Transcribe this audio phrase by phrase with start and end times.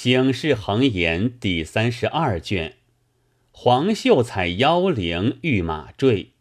[0.00, 2.76] 醒世恒言第三十二卷，
[3.50, 6.34] 黄秀才妖灵御马坠，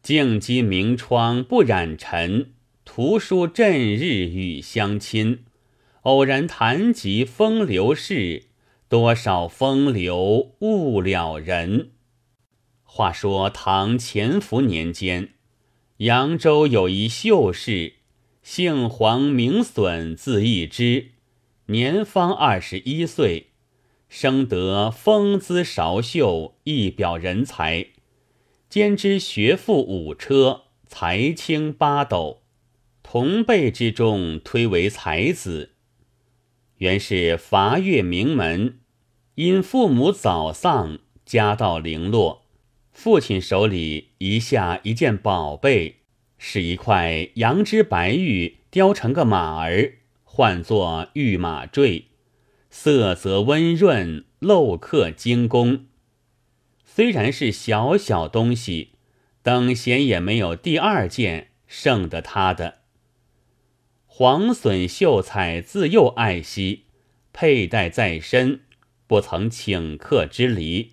[0.00, 2.52] 静积明窗不染尘。
[2.84, 5.40] 图书振日与相亲，
[6.02, 8.44] 偶然谈及风流事，
[8.88, 11.90] 多少风流误了人。
[12.84, 15.30] 话说唐乾伏年间，
[15.96, 17.94] 扬州有一秀士，
[18.44, 21.08] 姓黄，名损，字义之。
[21.70, 23.48] 年方二十一岁，
[24.08, 27.88] 生得风姿韶秀，一表人才，
[28.70, 32.40] 兼之学富五车，才清八斗，
[33.02, 35.72] 同辈之中推为才子。
[36.78, 38.78] 原是伐越名门，
[39.34, 42.46] 因父母早丧，家道零落，
[42.92, 45.96] 父亲手里遗下一件宝贝，
[46.38, 49.97] 是一块羊脂白玉雕成个马儿。
[50.38, 52.10] 唤作玉马坠，
[52.70, 55.86] 色泽温润，镂刻精工。
[56.84, 58.92] 虽然是小小东西，
[59.42, 62.82] 等闲也没有第二件胜得他的。
[64.06, 66.84] 黄笋秀才自幼爱惜，
[67.32, 68.60] 佩戴在身，
[69.08, 70.92] 不曾请客之离。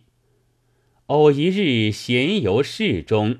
[1.05, 3.37] 偶一日闲游市中，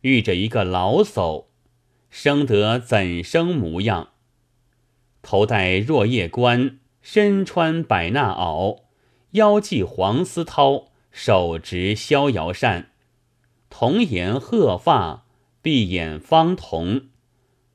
[0.00, 1.48] 遇着一个老叟，
[2.08, 4.11] 生得怎生模样？
[5.22, 8.82] 头戴若叶冠，身穿百衲袄，
[9.32, 12.90] 腰系黄丝绦，手执逍遥扇，
[13.70, 15.24] 童颜鹤发，
[15.62, 17.06] 闭眼方瞳，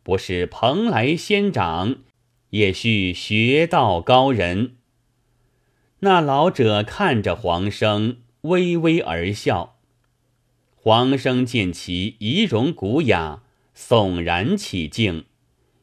[0.04, 1.98] 不是蓬莱仙长，
[2.50, 4.76] 也须学道高人。
[6.00, 9.78] 那老者看着黄生，微微而笑。
[10.76, 13.42] 黄生见其仪容古雅，
[13.76, 15.26] 悚然起敬，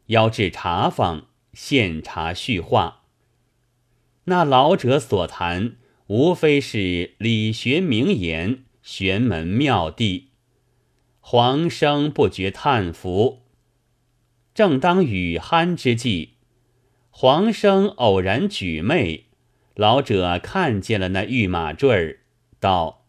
[0.07, 1.27] 邀至茶坊。
[1.55, 3.05] 献茶叙话，
[4.25, 5.77] 那老者所谈
[6.09, 10.25] 无非是理学名言、玄门妙谛。
[11.21, 13.45] 黄生不觉叹服。
[14.53, 16.35] 正当语酣之际，
[17.11, 19.27] 黄生偶然举妹，
[19.75, 22.21] 老者看见了那玉马坠儿，
[22.61, 23.07] 道：“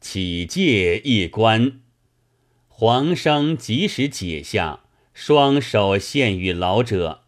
[0.00, 1.80] 起戒一观。”
[2.68, 4.84] 黄生及时解下，
[5.14, 7.25] 双手献与老者。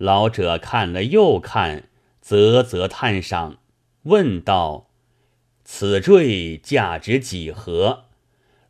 [0.00, 1.90] 老者看了又看，
[2.22, 3.58] 啧啧叹赏，
[4.04, 4.88] 问道
[5.62, 8.04] ：“此坠价值几何？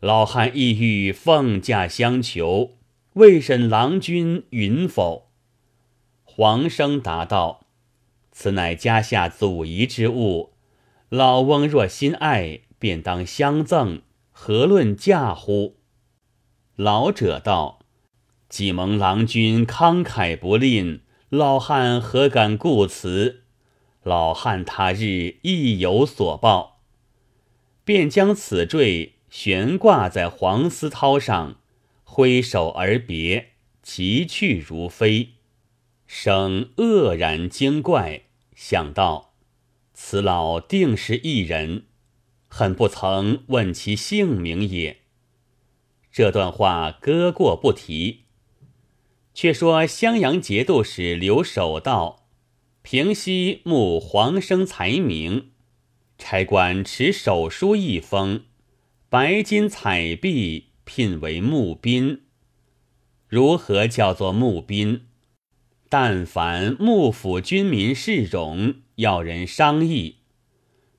[0.01, 2.73] 老汉意欲奉价相求，
[3.13, 5.29] 未审郎君允否？”
[6.25, 7.61] 黄生答道
[8.33, 10.55] ：“此乃家下祖遗之物，
[11.09, 14.03] 老翁若心爱，便当相赠，
[14.33, 15.77] 何论价乎？”
[16.75, 17.79] 老者道
[18.51, 23.45] ：“既蒙郎君慷慨不吝。”老汉何敢顾辞？
[24.03, 26.81] 老汉他日亦有所报，
[27.85, 31.61] 便将此坠悬挂在黄丝绦上，
[32.03, 35.35] 挥手而别，其去如飞。
[36.05, 38.23] 生愕然惊怪，
[38.57, 39.35] 想到
[39.95, 41.85] 此老定是一人，
[42.49, 45.03] 很不曾问其姓名也。
[46.11, 48.25] 这段话搁过不提。
[49.41, 52.27] 却说襄阳节度使刘守道，
[52.83, 55.47] 平西慕黄生才名，
[56.19, 58.43] 差官持手书一封，
[59.09, 62.21] 白金彩璧，聘为募宾。
[63.29, 65.07] 如何叫做募宾？
[65.89, 70.17] 但凡幕府军民士戎，要人商议，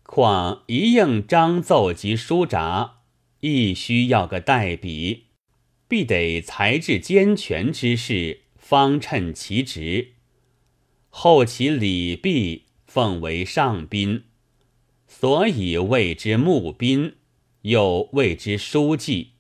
[0.02, 2.94] 况一应章奏及书札，
[3.42, 5.26] 亦需要个代笔。
[5.92, 10.14] 必得才智兼全之士，方称其职。
[11.10, 14.24] 后其礼毕，奉为上宾，
[15.06, 17.16] 所以谓之募宾，
[17.64, 19.32] 又谓之书记。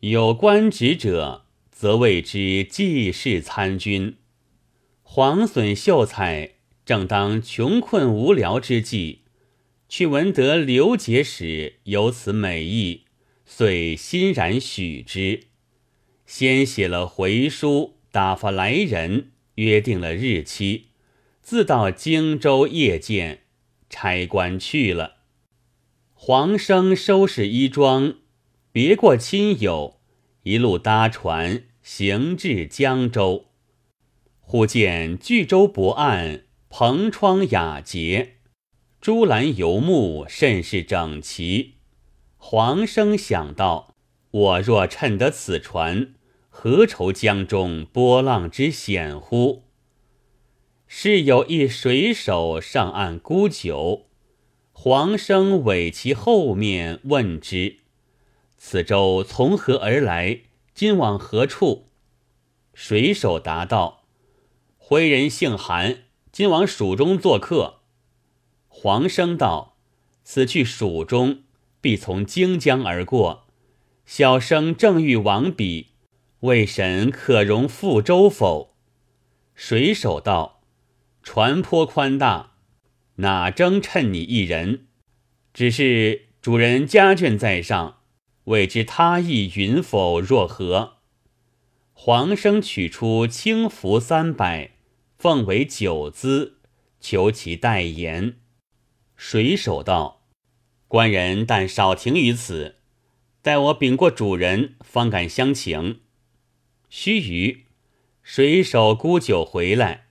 [0.00, 4.16] 有官职者，则谓之记事参军。
[5.04, 6.54] 黄损秀才
[6.84, 9.20] 正当穷困无聊之际，
[9.88, 13.02] 却闻得刘节使有此美意，
[13.46, 15.44] 遂欣然许之。
[16.34, 20.86] 先写了回书，打发来人，约定了日期，
[21.42, 23.42] 自到荆州谒见，
[23.90, 25.16] 差官去了。
[26.14, 28.14] 黄生收拾衣装，
[28.72, 30.00] 别过亲友，
[30.44, 33.48] 一路搭船行至江州。
[34.40, 38.36] 忽见巨舟泊岸，蓬窗雅洁，
[39.02, 41.74] 朱栏游木，甚是整齐。
[42.38, 43.94] 黄生想到：
[44.30, 46.14] 我若趁得此船。
[46.54, 49.64] 何愁江中波浪之险乎？
[50.86, 54.06] 是有一水手上岸沽酒，
[54.70, 57.78] 黄生尾其后面问之
[58.58, 60.42] ：“此舟从何而来？
[60.74, 61.86] 今往何处？”
[62.74, 64.04] 水手答道
[64.76, 67.80] ：“回人姓韩，今往蜀中做客。”
[68.68, 69.78] 黄生道
[70.22, 71.44] ：“此去蜀中，
[71.80, 73.46] 必从荆江而过。
[74.04, 75.91] 小生正欲往彼，
[76.42, 78.76] 为神可容覆舟否？”
[79.56, 80.60] 水手道。
[81.24, 82.54] 船颇宽大，
[83.16, 84.88] 哪争趁你一人？
[85.54, 88.00] 只是主人家眷在上，
[88.44, 90.20] 未知他意允否？
[90.20, 90.94] 若何？
[91.92, 94.72] 黄生取出轻符三百，
[95.16, 96.58] 奉为酒资，
[96.98, 98.38] 求其代言。
[99.14, 100.22] 水手道
[100.88, 102.78] ：“官人但少停于此，
[103.40, 106.00] 待我禀过主人，方敢相请。”
[106.94, 107.60] 须臾，
[108.22, 110.08] 水手沽酒回来。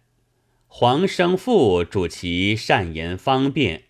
[0.65, 3.83] 黄生父主其善言方便，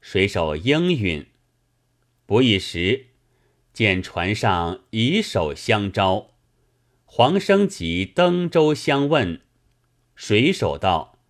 [0.00, 1.28] 水手应允。
[2.26, 3.06] 不一时，
[3.72, 6.32] 见船上以手相招，
[7.04, 9.40] 黄生即登舟相问。
[10.16, 11.20] 水手道：“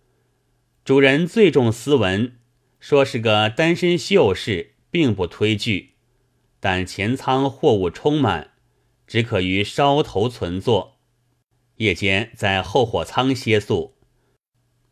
[0.83, 2.39] 主人最重斯文，
[2.79, 5.91] 说是个单身秀士，并不推拒。
[6.59, 8.53] 但前舱货物充满，
[9.05, 10.92] 只可于梢头存坐，
[11.77, 13.95] 夜间在后火仓歇宿。”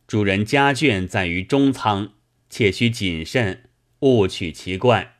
[0.08, 2.14] 主人家眷在于中仓，
[2.50, 3.70] 且须谨慎，
[4.00, 5.20] 勿取其怪。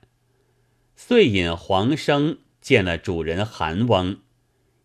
[0.96, 4.20] 遂引黄生见了主人韩翁，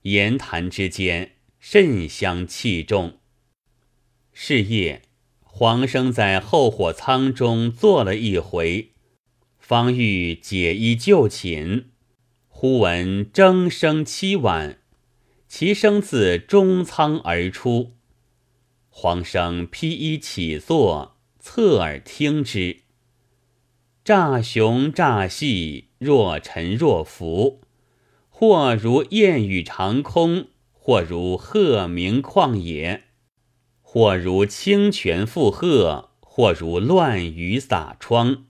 [0.03, 3.19] 言谈之间甚相器重。
[4.33, 5.03] 是夜，
[5.41, 8.93] 黄生在后火仓中坐了一回，
[9.59, 11.87] 方欲解衣就寝，
[12.49, 14.79] 忽闻筝声凄婉，
[15.49, 17.93] 其声自中仓而出。
[18.89, 22.79] 黄生披衣起坐，侧耳听之。
[24.05, 27.61] 乍雄乍细，若沉若浮，
[28.29, 33.05] 或如燕语长空，或如鹤鸣旷野，
[33.83, 38.47] 或如清泉负荷，或如乱雨洒窗。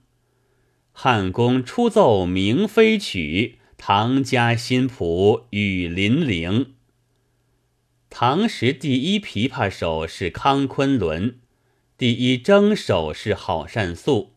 [0.91, 6.73] 汉宫初奏明妃曲，唐家新谱雨霖铃。
[8.19, 11.37] 唐时第一琵琶手是康昆仑，
[11.99, 14.31] 第一筝手是郝善素。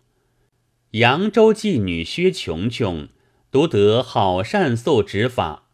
[0.91, 3.09] 扬州妓女薛琼琼
[3.51, 5.71] 独得郝善素指法，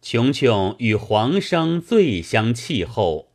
[0.00, 3.30] 琼琼与黄生最相契后。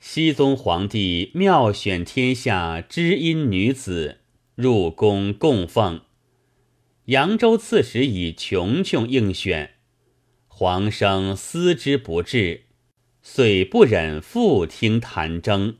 [0.00, 4.20] 熹宗皇帝妙选天下知音女子
[4.54, 6.00] 入宫供奉，
[7.04, 9.74] 扬州刺史以琼琼应选，
[10.46, 12.62] 黄生思之不至。
[13.30, 15.74] 遂不忍复听弹筝。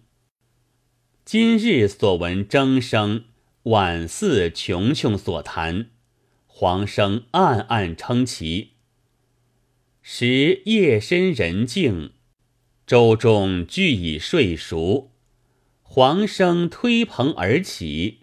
[1.24, 3.24] 今日所闻筝声，
[3.64, 5.88] 宛似琼琼所弹。
[6.46, 8.72] 黄生暗暗称奇。
[10.02, 12.10] 时夜深人静，
[12.86, 15.10] 舟中俱已睡熟。
[15.80, 18.18] 黄生推蓬而起，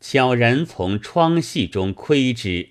[0.00, 2.68] 悄然从窗隙中窥之，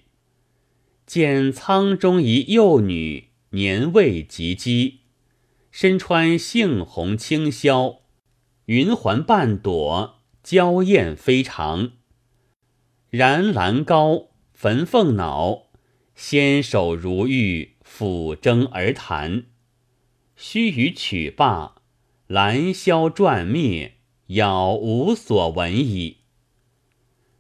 [1.07, 4.98] 见舱中一幼女，年未及笄。
[5.81, 7.99] 身穿杏红青绡，
[8.65, 11.93] 云环半朵，娇艳非常。
[13.09, 15.67] 然兰高，焚凤脑，
[16.15, 19.45] 纤手如玉，抚筝而弹。
[20.35, 21.75] 须臾曲罢，
[22.27, 23.93] 兰箫转灭，
[24.27, 26.17] 杳无所闻矣。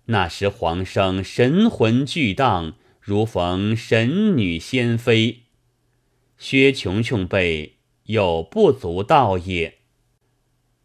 [0.05, 5.41] 那时黄生神魂俱荡，如逢神女仙妃。
[6.37, 7.78] 薛琼琼被。
[8.09, 9.75] 有不足道也，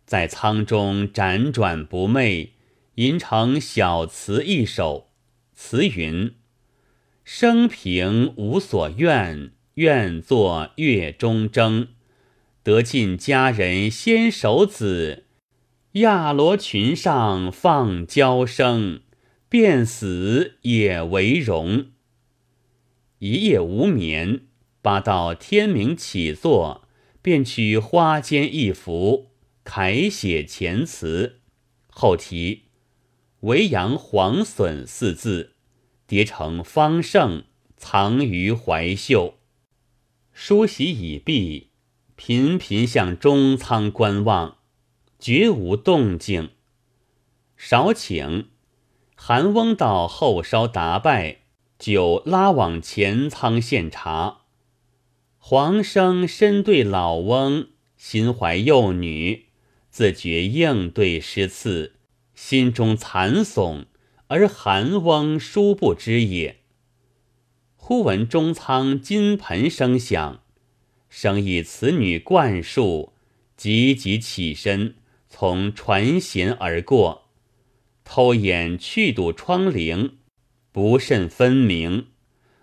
[0.04, 2.50] 在舱中辗转不寐，
[2.96, 5.08] 吟成小词一首。
[5.54, 6.34] 词云：
[7.24, 11.88] 生平无所愿，愿作月中筝。
[12.62, 15.24] 得尽佳人先手子，
[15.92, 19.00] 亚罗裙上放娇声，
[19.48, 21.86] 便死也为荣。
[23.20, 24.42] 一夜无眠，
[24.82, 26.83] 八到天明起坐。
[27.24, 29.30] 便取花间一幅，
[29.64, 31.40] 楷写前词，
[31.88, 32.64] 后题
[33.40, 35.54] “维扬黄笋”四字，
[36.06, 37.44] 叠成方胜，
[37.78, 39.38] 藏于怀袖。
[40.34, 41.70] 梳洗已毕，
[42.14, 44.58] 频频向中舱观望，
[45.18, 46.50] 绝无动静。
[47.56, 48.48] 少顷，
[49.14, 51.38] 韩翁到后稍达拜，
[51.78, 54.42] 就拉往前舱献茶。
[55.46, 59.44] 黄生身对老翁，心怀幼女，
[59.90, 61.96] 自觉应对失次，
[62.34, 63.84] 心中惨悚，
[64.28, 66.60] 而寒翁殊不知也。
[67.76, 70.40] 忽闻中仓金盆声响，
[71.10, 73.12] 生以此女灌树，
[73.54, 74.94] 急急起身，
[75.28, 77.26] 从船舷而过，
[78.02, 80.12] 偷眼去堵窗棂，
[80.72, 82.06] 不甚分明，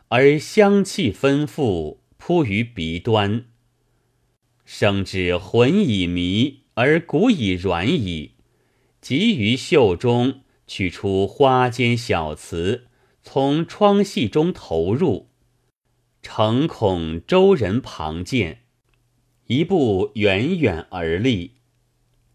[0.08, 3.46] 而香气丰富，扑于鼻端。
[4.63, 8.36] 生之魂已迷，而骨已软矣，
[9.01, 12.86] 急于袖中取出花间小瓷。
[13.24, 15.30] 从窗隙中投入，
[16.22, 18.66] 诚恐周人旁见，
[19.48, 21.56] 一步远远而立，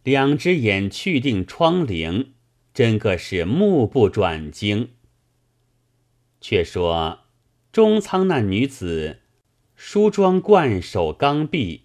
[0.03, 2.27] 两只眼去定窗棂，
[2.75, 4.91] 真个是目不转睛。
[6.41, 7.21] 却说
[7.73, 9.21] 中仓那女子
[9.77, 11.83] 梳妆冠手刚毕，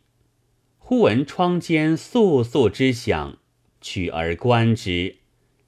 [0.78, 3.38] 忽闻窗间簌簌之响，
[3.82, 5.18] 取而观之，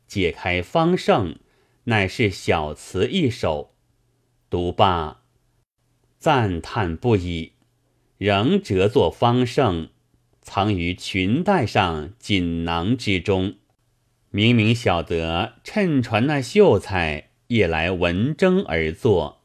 [0.07, 1.37] 解开方胜。
[1.85, 3.73] 乃是小词一首，
[4.49, 5.23] 读罢，
[6.17, 7.51] 赞叹不已，
[8.17, 9.89] 仍折作方胜，
[10.41, 13.55] 藏于裙带上锦囊之中。
[14.29, 19.41] 明明晓得趁传那秀才夜来闻征而作，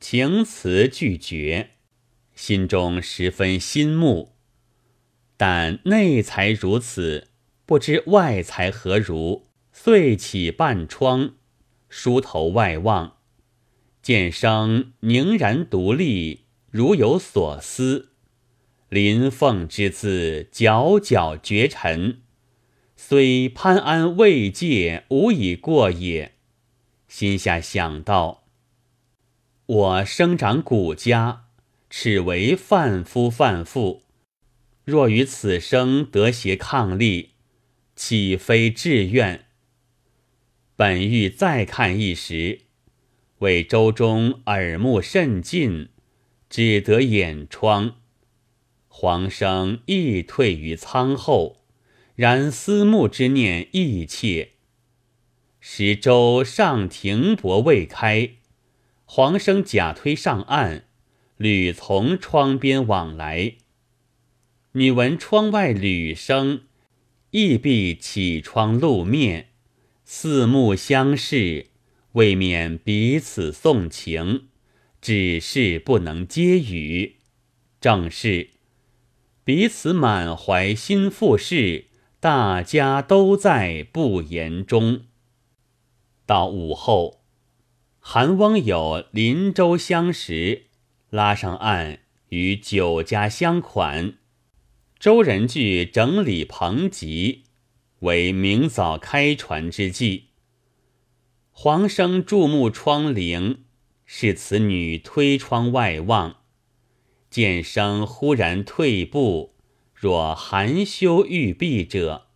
[0.00, 1.72] 情词俱绝，
[2.40, 4.32] 心中十分心慕。
[5.36, 7.28] 但内才如此，
[7.66, 9.44] 不知外才何如，
[9.74, 11.34] 遂起半窗。
[11.90, 13.18] 梳头外望，
[14.00, 18.12] 见生凝然独立，如有所思。
[18.88, 22.22] 临凤之姿，皎皎绝尘。
[22.96, 26.36] 虽潘安未戒，无以过也。
[27.06, 28.44] 心下想到：
[29.66, 31.49] 我生长古家，
[31.90, 34.04] 耻为贩夫贩妇。
[34.84, 37.30] 若与此生得协伉俪，
[37.96, 39.46] 岂非志愿？
[40.76, 42.60] 本欲再看一时，
[43.40, 45.88] 为周中耳目甚近，
[46.48, 47.96] 只得掩窗。
[48.86, 51.64] 黄生亦退于舱后，
[52.14, 54.52] 然思慕之念亦切。
[55.58, 58.30] 时舟上停泊未开，
[59.04, 60.86] 黄生假推上岸，
[61.42, 63.54] 屡从窗边往来。
[64.72, 66.64] 女闻窗外屡声，
[67.30, 69.48] 亦必起窗露面。
[70.04, 71.68] 四目相视，
[72.12, 74.48] 未免彼此送情，
[75.00, 77.16] 只是不能接语。
[77.80, 78.50] 正是
[79.42, 81.86] 彼此满怀心腹事，
[82.20, 85.04] 大家都在不言中。
[86.26, 87.22] 到午后，
[87.98, 90.66] 韩翁有林舟相识，
[91.10, 91.98] 拉上岸，
[92.28, 94.14] 与酒家相款。
[94.98, 97.44] 周人聚整理蓬籍。
[98.00, 100.28] 为明早开船之际，
[101.50, 103.58] 黄生注目窗棂，
[104.06, 106.36] 是此女推窗外望，
[107.28, 109.54] 见生忽然退步，
[109.92, 112.28] 若含羞欲避者，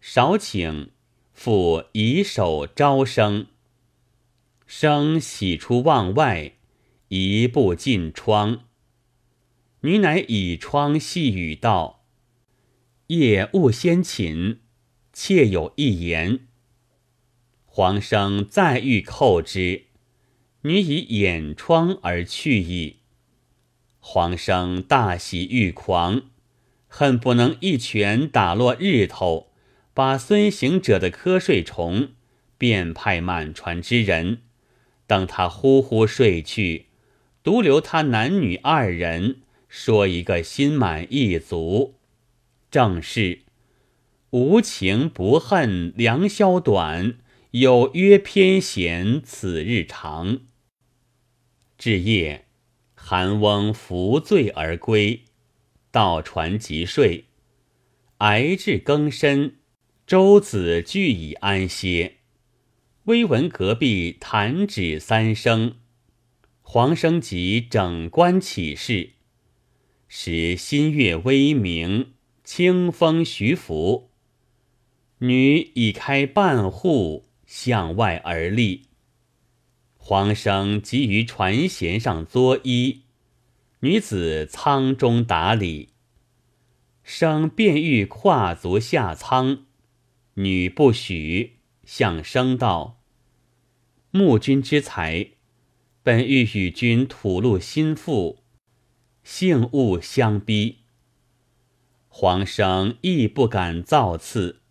[0.00, 0.92] 少请
[1.32, 3.48] 复以手招生。
[4.66, 6.52] 生喜出望外，
[7.12, 8.66] 一步进窗，
[9.80, 12.04] 女乃倚窗细语道。
[13.08, 14.58] 夜勿先寝，
[15.12, 16.46] 妾有一言。
[17.66, 19.86] 黄生再欲叩之，
[20.62, 22.98] 女以掩窗而去矣。
[23.98, 26.30] 黄生大喜欲狂，
[26.86, 29.50] 恨不能一拳打落日头，
[29.92, 32.10] 把孙行者的瞌睡虫，
[32.56, 34.42] 便派满船之人，
[35.08, 36.86] 等他呼呼睡去，
[37.42, 41.94] 独留他男女二人，说一个心满意足。
[42.70, 43.40] 正是
[44.30, 47.18] 无情不恨良宵短，
[47.52, 50.40] 有约偏嫌此日长。
[51.78, 52.44] 至夜，
[52.94, 55.22] 韩翁伏醉而归，
[55.90, 57.24] 到船即睡。
[58.18, 59.56] 挨至更深，
[60.06, 62.16] 周子俱已安歇。
[63.04, 65.76] 微闻隔壁弹指三声，
[66.72, 69.14] 黄生即整冠起事，
[70.06, 72.12] 使新月微明。
[72.44, 74.12] 清风徐拂，
[75.18, 78.86] 女已开半户，向外而立。
[79.96, 83.00] 黄生急于船舷上作揖，
[83.80, 85.88] 女子舱中打理。
[87.02, 89.64] 生便欲跨足下舱，
[90.34, 93.00] 女不许，向生道
[94.12, 95.30] ：“慕君之才，
[96.02, 98.42] 本欲与君吐露心腹，
[99.22, 100.78] 幸勿相逼。”
[102.08, 104.62] 皇生亦不敢造次，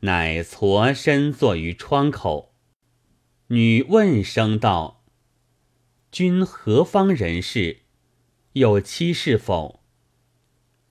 [0.00, 2.54] 乃矬身坐于窗口。
[3.48, 5.04] 女问生道
[6.12, 7.80] ：“君何方人士？
[8.52, 9.82] 有妻室否？”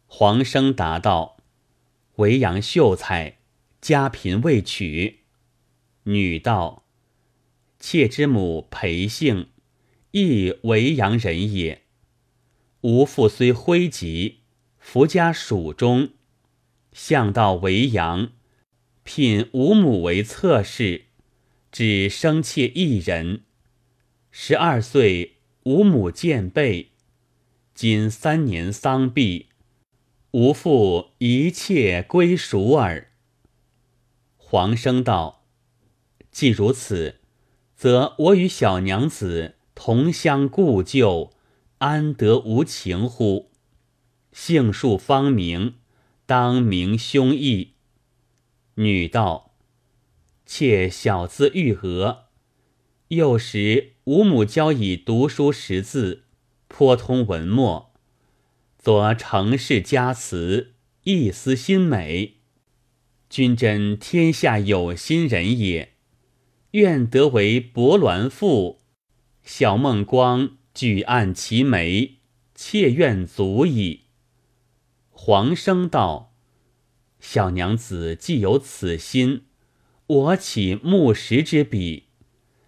[0.07, 1.37] 黄生答道
[2.17, 3.37] ：“维阳秀才，
[3.79, 5.19] 家贫未娶。”
[6.03, 6.85] 女道
[7.79, 9.47] ：“妾之母裴姓，
[10.11, 11.83] 亦维阳人也。
[12.81, 14.39] 吾父虽徽籍，
[14.77, 16.09] 弗家蜀中，
[16.91, 18.31] 向道维阳，
[19.03, 21.05] 聘吾母为侧室。”
[21.71, 23.43] 只生妾一人，
[24.31, 26.93] 十二岁，吾母见备，
[27.75, 29.49] 今三年丧毕，
[30.31, 33.11] 吾父一切归属耳。
[34.35, 35.45] 黄生道
[36.31, 37.18] ：“既如此，
[37.79, 41.31] 则我与小娘子同乡故旧，
[41.77, 43.51] 安得无情乎？
[44.33, 45.75] 姓数方明，
[46.25, 47.75] 当明兄义。”
[48.75, 49.55] 女道。
[50.45, 52.25] 妾小字玉娥，
[53.07, 56.25] 幼时吾母教以读书识字，
[56.67, 57.93] 颇通文墨，
[58.77, 62.39] 作成事佳词，一丝心美。
[63.29, 65.93] 君真天下有心人也，
[66.71, 68.81] 愿得为伯鸾妇。
[69.43, 72.17] 小孟光举案齐眉，
[72.53, 74.01] 妾愿足矣。
[75.09, 76.35] 黄生道：
[77.19, 79.45] 小娘子既有此心。
[80.05, 82.05] 我起木石之笔，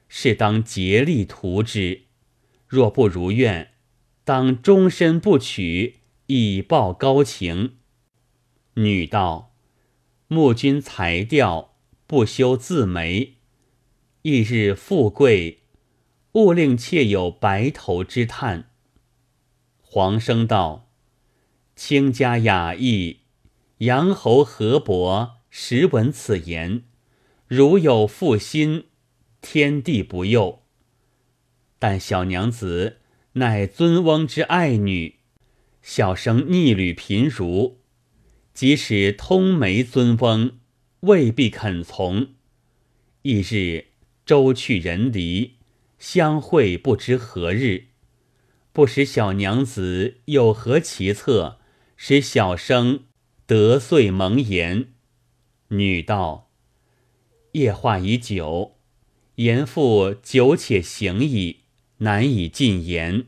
[0.08, 2.04] 是当竭力图之。
[2.68, 3.74] 若不如愿，
[4.24, 7.78] 当终身不娶，以报高情。
[8.76, 9.54] 女道：
[10.28, 11.76] 穆君才调，
[12.08, 13.38] 不修自梅。
[14.24, 15.64] 一日富贵，
[16.34, 18.70] 勿令妾有白头之叹。
[19.82, 20.92] 黄生道：
[21.76, 23.22] 卿家雅意，
[23.80, 26.84] 杨侯何伯时闻此言。
[27.48, 28.86] 如有负心，
[29.42, 30.62] 天地不佑。
[31.80, 33.00] 但小娘子
[33.34, 35.16] 乃尊翁之爱女，
[35.82, 37.80] 小生逆旅贫儒，
[38.54, 40.60] 即使通媒尊翁，
[41.00, 42.36] 未必肯从。
[43.24, 43.88] 一日
[44.32, 45.56] 舟去人离，
[46.00, 47.88] 相会不知何日，
[48.72, 51.58] 不识小娘子有何奇策，
[51.98, 53.04] 使小生
[53.46, 54.94] 得遂蒙言？
[55.68, 56.50] 女道。
[57.52, 58.78] 夜话已久，
[59.36, 61.64] 严父久且行矣，
[61.98, 63.26] 难以尽言。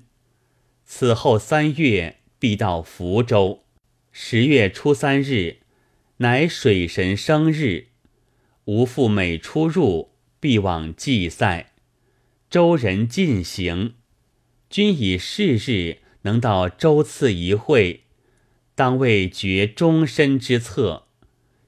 [0.86, 3.66] 此后三月，必到福州。
[4.14, 5.58] 十月初三日，
[6.20, 7.88] 乃水神生日。
[8.64, 10.13] 吾父每出入，
[10.44, 11.72] 必往祭赛。
[12.50, 13.94] 周人尽行，
[14.70, 18.04] 君以是日能到周次一会，
[18.76, 21.08] 当为绝终身之策。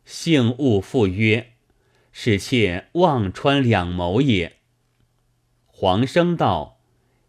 [0.04, 1.54] 幸勿赴约。
[2.12, 4.58] 使妾望穿两谋也。
[5.68, 6.82] 黄生道：“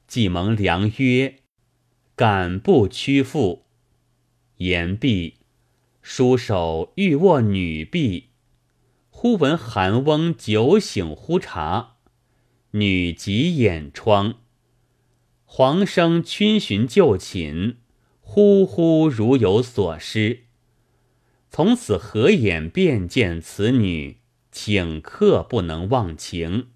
[0.09, 1.37] 既蒙良约，
[2.17, 3.67] 敢不屈服？”
[4.59, 5.35] 言毕，
[6.03, 8.26] 书手欲握女臂，
[9.19, 11.97] 忽闻寒翁酒醒呼茶，
[12.73, 14.35] 女急掩窗。
[15.47, 17.79] 黄生逡巡就寝，
[18.21, 20.41] 呼呼如有所失。
[21.49, 24.19] 从此合眼便见此女。
[24.53, 26.67] 请客不能忘情，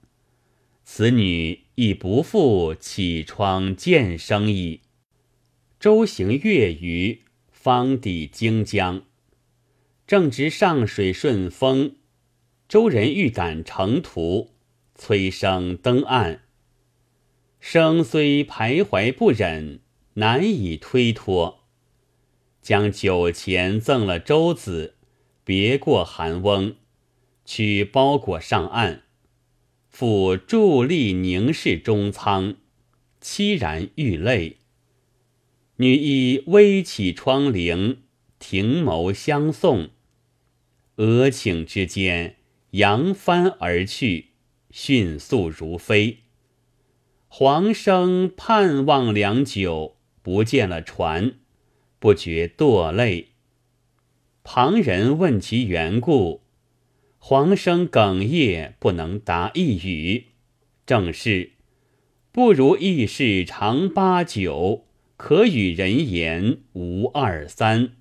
[0.82, 4.80] 此女亦不复起窗见生矣。
[5.78, 9.02] 周行月余，方抵荆江，
[10.06, 11.96] 正值上水顺风，
[12.70, 14.52] 周人欲赶程途，
[14.94, 16.42] 催生登岸。
[17.58, 19.80] 生虽徘徊不忍，
[20.14, 21.64] 难以推脱，
[22.62, 24.94] 将酒钱赠了周子，
[25.42, 26.76] 别过寒翁。
[27.44, 29.02] 取包裹上岸，
[29.88, 32.54] 复伫立凝视中舱，
[33.20, 34.58] 凄然欲泪。
[35.78, 37.96] 女亦微起窗棂，
[38.38, 39.90] 停眸相送。
[40.98, 42.36] 额顷之间，
[42.72, 44.28] 扬帆而去，
[44.70, 46.18] 迅速如飞。
[47.26, 51.34] 黄生盼望良久，不见了船，
[51.98, 53.28] 不觉堕泪。
[54.42, 56.42] 旁人问其缘故。
[57.18, 60.28] 黄生哽咽，不能答一语。
[60.86, 61.52] 正是
[62.32, 67.92] 不如意事常八九，可与人言无二三。